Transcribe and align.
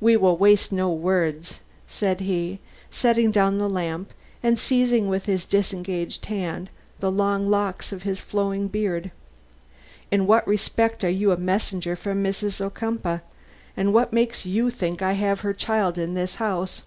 "We 0.00 0.16
will 0.16 0.36
waste 0.36 0.72
no 0.72 0.92
words," 0.92 1.60
said 1.86 2.18
he, 2.18 2.58
setting 2.90 3.30
down 3.30 3.58
the 3.58 3.68
lamp, 3.68 4.12
and 4.42 4.58
seizing 4.58 5.06
with 5.06 5.26
his 5.26 5.44
disengaged 5.46 6.26
hand 6.26 6.68
the 6.98 7.12
long 7.12 7.48
locks 7.48 7.92
of 7.92 8.02
his 8.02 8.18
flowing 8.18 8.66
beard. 8.66 9.12
"In 10.10 10.26
what 10.26 10.44
respect 10.48 11.04
are 11.04 11.08
you 11.08 11.30
a 11.30 11.36
messenger 11.36 11.94
from 11.94 12.24
Mrs. 12.24 12.60
Ocumpaugh, 12.60 13.20
and 13.76 13.94
what 13.94 14.12
makes 14.12 14.44
you 14.44 14.68
think 14.68 15.00
I 15.00 15.12
have 15.12 15.42
her 15.42 15.54
child 15.54 15.96
in 15.96 16.14
this 16.14 16.34
house?" 16.42 16.82